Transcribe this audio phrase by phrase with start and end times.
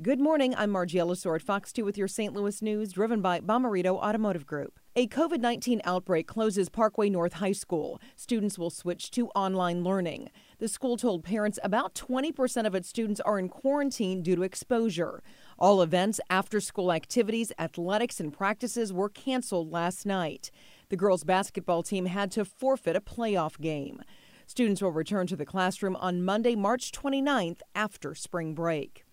[0.00, 0.54] Good morning.
[0.56, 2.32] I'm Margie Ellisor at Fox 2 with your St.
[2.32, 4.80] Louis news, driven by Bomarito Automotive Group.
[4.96, 8.00] A COVID 19 outbreak closes Parkway North High School.
[8.16, 10.30] Students will switch to online learning.
[10.58, 15.22] The school told parents about 20% of its students are in quarantine due to exposure.
[15.58, 20.50] All events, after school activities, athletics, and practices were canceled last night.
[20.88, 24.02] The girls' basketball team had to forfeit a playoff game.
[24.46, 29.04] Students will return to the classroom on Monday, March 29th after spring break.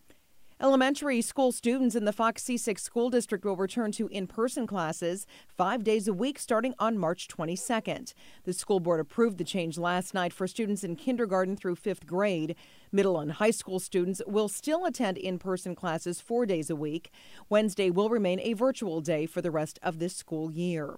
[0.61, 5.25] Elementary school students in the Fox C6 school district will return to in person classes
[5.47, 8.13] five days a week starting on March 22nd.
[8.43, 12.57] The school board approved the change last night for students in kindergarten through fifth grade.
[12.91, 17.09] Middle and high school students will still attend in person classes four days a week.
[17.47, 20.97] Wednesday will remain a virtual day for the rest of this school year.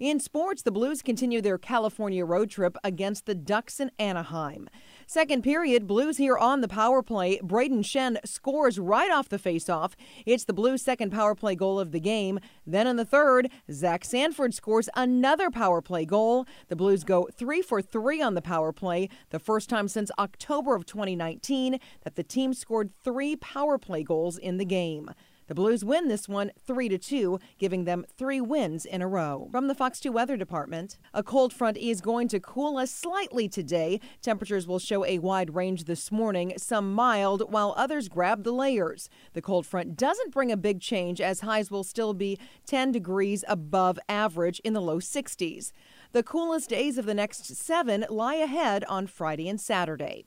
[0.00, 4.70] In sports, the Blues continue their California road trip against the Ducks in Anaheim.
[5.12, 7.40] Second period, Blues here on the power play.
[7.42, 9.94] Brayden Schenn scores right off the faceoff.
[10.24, 12.38] It's the Blues' second power play goal of the game.
[12.64, 16.46] Then in the third, Zach Sanford scores another power play goal.
[16.68, 20.76] The Blues go three for three on the power play, the first time since October
[20.76, 25.10] of 2019 that the team scored three power play goals in the game.
[25.50, 29.48] The Blues win this one 3 to 2, giving them 3 wins in a row.
[29.50, 33.48] From the Fox 2 Weather Department, a cold front is going to cool us slightly
[33.48, 33.98] today.
[34.22, 39.10] Temperatures will show a wide range this morning, some mild while others grab the layers.
[39.32, 43.44] The cold front doesn't bring a big change as highs will still be 10 degrees
[43.48, 45.72] above average in the low 60s.
[46.12, 50.26] The coolest days of the next 7 lie ahead on Friday and Saturday.